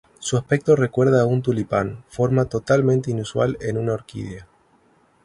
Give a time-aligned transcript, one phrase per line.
[0.17, 4.47] Su aspecto recuerda a un tulipán, forma totalmente inusual en una orquídea.